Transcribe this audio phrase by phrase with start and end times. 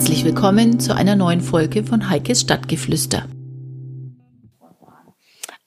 [0.00, 3.28] Herzlich willkommen zu einer neuen Folge von Heikes Stadtgeflüster.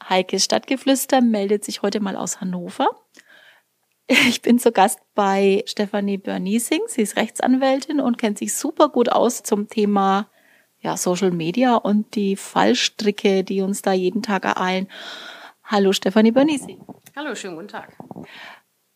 [0.09, 2.87] Heikes Stadtgeflüster meldet sich heute mal aus Hannover.
[4.07, 6.81] Ich bin zu Gast bei Stefanie Berniesing.
[6.87, 10.31] Sie ist Rechtsanwältin und kennt sich super gut aus zum Thema
[10.79, 14.87] ja, Social Media und die Fallstricke, die uns da jeden Tag ereilen.
[15.63, 16.83] Hallo Stefanie Berniesing.
[17.15, 17.95] Hallo, schönen guten Tag.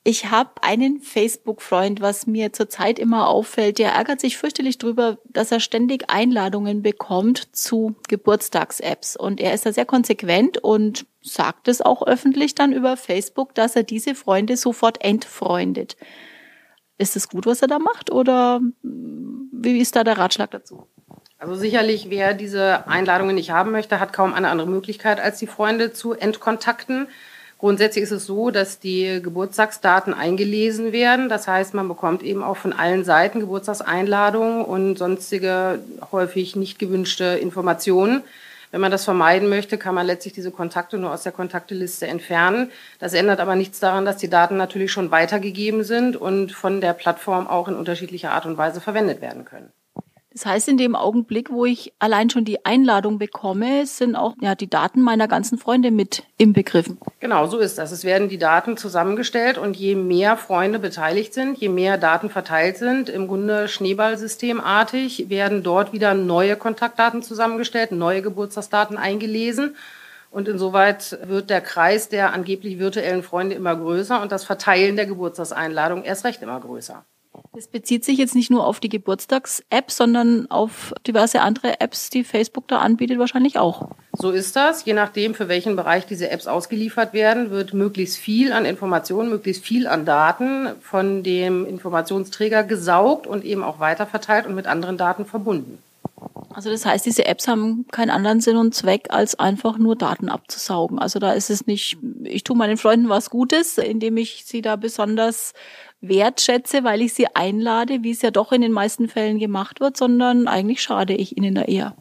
[0.10, 5.52] Ich habe einen Facebook-Freund, was mir zurzeit immer auffällt, der ärgert sich fürchterlich drüber, dass
[5.52, 9.18] er ständig Einladungen bekommt zu Geburtstags-Apps.
[9.18, 13.76] Und er ist da sehr konsequent und sagt es auch öffentlich dann über Facebook, dass
[13.76, 15.98] er diese Freunde sofort entfreundet.
[16.98, 20.88] Ist es gut, was er da macht oder wie ist da der Ratschlag dazu?
[21.38, 25.48] Also sicherlich, wer diese Einladungen nicht haben möchte, hat kaum eine andere Möglichkeit, als die
[25.48, 27.10] Freunde zu entkontakten.
[27.60, 31.28] Grundsätzlich ist es so, dass die Geburtstagsdaten eingelesen werden.
[31.28, 35.80] Das heißt, man bekommt eben auch von allen Seiten Geburtstagseinladungen und sonstige
[36.12, 38.22] häufig nicht gewünschte Informationen.
[38.70, 42.70] Wenn man das vermeiden möchte, kann man letztlich diese Kontakte nur aus der Kontakteliste entfernen.
[43.00, 46.94] Das ändert aber nichts daran, dass die Daten natürlich schon weitergegeben sind und von der
[46.94, 49.72] Plattform auch in unterschiedlicher Art und Weise verwendet werden können.
[50.38, 54.54] Das heißt, in dem Augenblick, wo ich allein schon die Einladung bekomme, sind auch ja,
[54.54, 57.00] die Daten meiner ganzen Freunde mit im Begriffen.
[57.20, 57.92] Genau, so ist das.
[57.92, 62.78] Es werden die Daten zusammengestellt und je mehr Freunde beteiligt sind, je mehr Daten verteilt
[62.78, 69.76] sind, im Grunde Schneeballsystemartig, werden dort wieder neue Kontaktdaten zusammengestellt, neue Geburtstagsdaten eingelesen.
[70.30, 75.08] Und insoweit wird der Kreis der angeblich virtuellen Freunde immer größer und das Verteilen der
[75.08, 77.04] Geburtstagseinladung erst recht immer größer.
[77.58, 82.24] Das bezieht sich jetzt nicht nur auf die Geburtstags-App, sondern auf diverse andere Apps, die
[82.24, 83.90] Facebook da anbietet, wahrscheinlich auch.
[84.14, 84.86] So ist das.
[84.86, 89.66] Je nachdem, für welchen Bereich diese Apps ausgeliefert werden, wird möglichst viel an Informationen, möglichst
[89.66, 95.26] viel an Daten von dem Informationsträger gesaugt und eben auch weiterverteilt und mit anderen Daten
[95.26, 95.80] verbunden.
[96.54, 100.30] Also das heißt, diese Apps haben keinen anderen Sinn und Zweck, als einfach nur Daten
[100.30, 100.98] abzusaugen.
[100.98, 104.76] Also da ist es nicht, ich tue meinen Freunden was Gutes, indem ich sie da
[104.76, 105.54] besonders
[106.02, 109.98] wertschätze, weil ich sie einlade, wie es ja doch in den meisten Fällen gemacht wird,
[109.98, 111.96] sondern eigentlich schade ich ihnen da eher.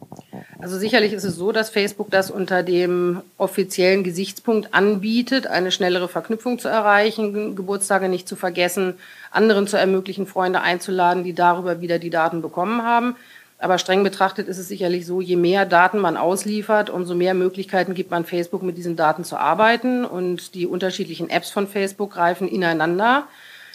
[0.59, 6.07] Also sicherlich ist es so, dass Facebook das unter dem offiziellen Gesichtspunkt anbietet, eine schnellere
[6.07, 8.95] Verknüpfung zu erreichen, Geburtstage nicht zu vergessen,
[9.31, 13.15] anderen zu ermöglichen, Freunde einzuladen, die darüber wieder die Daten bekommen haben.
[13.59, 17.95] Aber streng betrachtet ist es sicherlich so, je mehr Daten man ausliefert, umso mehr Möglichkeiten
[17.95, 20.05] gibt man Facebook mit diesen Daten zu arbeiten.
[20.05, 23.27] Und die unterschiedlichen Apps von Facebook greifen ineinander.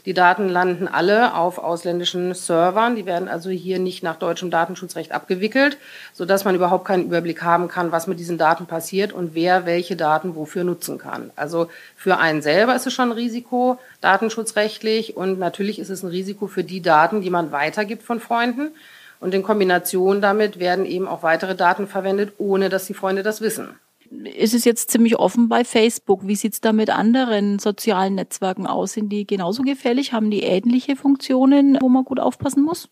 [0.04, 2.96] Die Daten landen alle auf ausländischen Servern.
[2.96, 5.78] Die werden also hier nicht nach deutschem Datenschutzrecht abgewickelt,
[6.12, 9.94] sodass man überhaupt keinen Überblick haben kann, was mit diesen Daten passiert und wer welche
[9.94, 11.30] Daten wofür nutzen kann.
[11.36, 15.16] Also für einen selber ist es schon ein Risiko, datenschutzrechtlich.
[15.16, 18.72] Und natürlich ist es ein Risiko für die Daten, die man weitergibt von Freunden.
[19.20, 23.40] Und in Kombination damit werden eben auch weitere Daten verwendet, ohne dass die Freunde das
[23.40, 23.76] wissen
[24.34, 26.26] ist es jetzt ziemlich offen bei Facebook.
[26.26, 28.92] Wie sieht es da mit anderen sozialen Netzwerken aus?
[28.92, 30.12] Sind die genauso gefährlich?
[30.12, 32.88] Haben die ähnliche Funktionen, wo man gut aufpassen muss?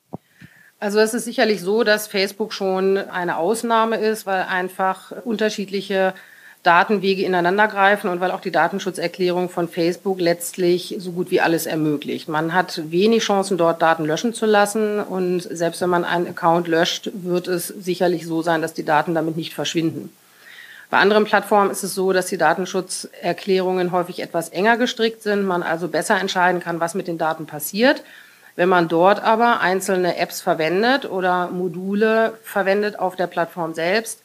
[0.78, 6.14] Also es ist sicherlich so, dass Facebook schon eine Ausnahme ist, weil einfach unterschiedliche
[6.62, 12.28] Datenwege ineinandergreifen und weil auch die Datenschutzerklärung von Facebook letztlich so gut wie alles ermöglicht.
[12.28, 16.68] Man hat wenig Chancen, dort Daten löschen zu lassen und selbst wenn man einen Account
[16.68, 20.10] löscht, wird es sicherlich so sein, dass die Daten damit nicht verschwinden.
[20.90, 25.62] Bei anderen Plattformen ist es so, dass die Datenschutzerklärungen häufig etwas enger gestrickt sind, man
[25.62, 28.02] also besser entscheiden kann, was mit den Daten passiert.
[28.56, 34.20] Wenn man dort aber einzelne Apps verwendet oder Module verwendet auf der Plattform selbst,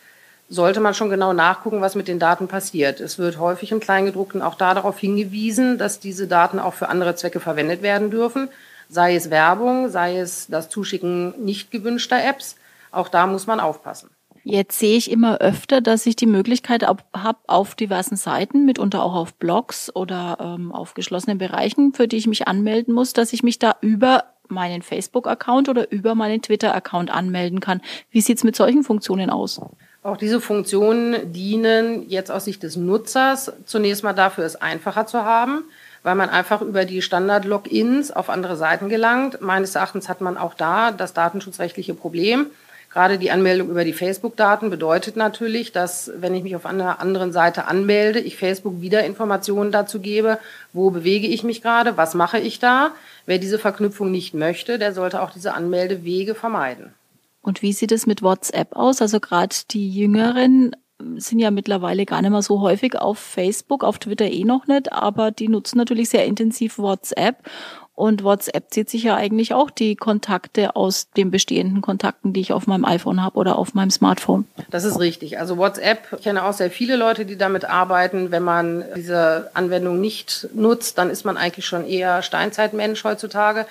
[0.49, 2.99] sollte man schon genau nachgucken, was mit den Daten passiert.
[2.99, 7.15] Es wird häufig im Kleingedruckten auch da darauf hingewiesen, dass diese Daten auch für andere
[7.15, 8.49] Zwecke verwendet werden dürfen,
[8.89, 12.55] sei es Werbung, sei es das Zuschicken nicht gewünschter Apps.
[12.91, 14.09] Auch da muss man aufpassen.
[14.47, 19.15] Jetzt sehe ich immer öfter, dass ich die Möglichkeit habe, auf diversen Seiten, mitunter auch
[19.15, 23.41] auf Blogs oder ähm, auf geschlossenen Bereichen, für die ich mich anmelden muss, dass ich
[23.41, 27.81] mich da über meinen Facebook-Account oder über meinen Twitter-Account anmelden kann.
[28.11, 29.59] Wie sieht's mit solchen Funktionen aus?
[30.03, 35.23] Auch diese Funktionen dienen jetzt aus Sicht des Nutzers zunächst mal dafür, es einfacher zu
[35.23, 35.63] haben,
[36.03, 39.41] weil man einfach über die Standard-Logins auf andere Seiten gelangt.
[39.41, 42.51] Meines Erachtens hat man auch da das datenschutzrechtliche Problem,
[42.95, 47.33] Gerade die Anmeldung über die Facebook-Daten bedeutet natürlich, dass wenn ich mich auf einer anderen
[47.33, 50.39] Seite anmelde, ich Facebook wieder Informationen dazu gebe,
[50.71, 52.91] wo bewege ich mich gerade, was mache ich da.
[53.25, 56.93] Wer diese Verknüpfung nicht möchte, der sollte auch diese Anmeldewege vermeiden.
[57.41, 59.01] Und wie sieht es mit WhatsApp aus?
[59.01, 60.73] Also gerade die Jüngeren
[61.17, 64.93] sind ja mittlerweile gar nicht mehr so häufig auf Facebook, auf Twitter eh noch nicht,
[64.93, 67.43] aber die nutzen natürlich sehr intensiv WhatsApp
[67.95, 72.51] Und WhatsApp zieht sich ja eigentlich auch die Kontakte aus den bestehenden Kontakten, die ich
[72.51, 74.45] auf meinem iPhone habe oder auf meinem Smartphone.
[74.69, 75.39] Das ist richtig.
[75.39, 78.31] Also WhatsApp, ich kenne auch sehr viele Leute, die damit arbeiten.
[78.31, 83.65] Wenn man diese Anwendung nicht nutzt, dann ist man eigentlich schon eher Steinzeitmensch heutzutage.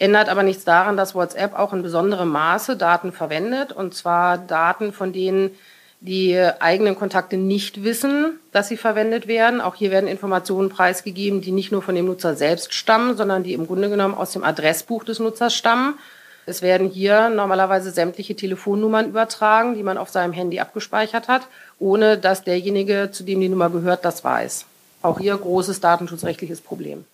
[0.00, 3.72] Ändert aber nichts daran, dass WhatsApp auch in besonderem Maße Daten verwendet.
[3.72, 5.50] Und zwar Daten, von denen
[6.00, 9.60] die eigenen Kontakte nicht wissen, dass sie verwendet werden.
[9.60, 13.52] Auch hier werden Informationen preisgegeben, die nicht nur von dem Nutzer selbst stammen, sondern die
[13.52, 15.98] im Grunde genommen aus dem Adressbuch des Nutzers stammen.
[16.46, 21.42] Es werden hier normalerweise sämtliche Telefonnummern übertragen, die man auf seinem Handy abgespeichert hat,
[21.78, 24.64] ohne dass derjenige, zu dem die Nummer gehört, das weiß.
[25.02, 27.04] Auch hier großes datenschutzrechtliches Problem.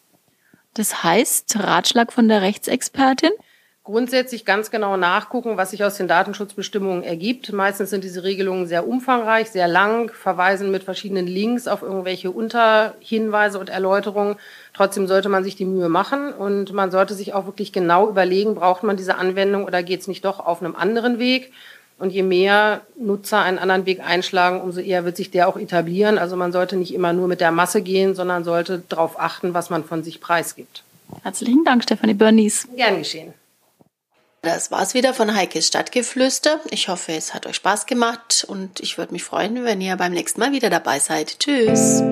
[0.75, 3.31] Das heißt, Ratschlag von der Rechtsexpertin?
[3.85, 7.53] Grundsätzlich ganz genau nachgucken, was sich aus den Datenschutzbestimmungen ergibt.
[7.53, 13.59] Meistens sind diese Regelungen sehr umfangreich, sehr lang, verweisen mit verschiedenen Links auf irgendwelche Unterhinweise
[13.59, 14.37] und Erläuterungen.
[14.73, 18.55] Trotzdem sollte man sich die Mühe machen und man sollte sich auch wirklich genau überlegen,
[18.55, 21.53] braucht man diese Anwendung oder geht es nicht doch auf einem anderen Weg?
[21.99, 26.19] Und je mehr Nutzer einen anderen Weg einschlagen, umso eher wird sich der auch etablieren.
[26.19, 29.71] Also man sollte nicht immer nur mit der Masse gehen, sondern sollte darauf achten, was
[29.71, 30.83] man von sich preisgibt.
[31.23, 32.67] Herzlichen Dank, Stefanie Bernies.
[32.75, 33.35] Gern geschehen.
[34.45, 36.61] Das war's wieder von Heikes Stadtgeflüster.
[36.71, 40.13] Ich hoffe, es hat euch Spaß gemacht und ich würde mich freuen, wenn ihr beim
[40.13, 41.39] nächsten Mal wieder dabei seid.
[41.39, 42.03] Tschüss.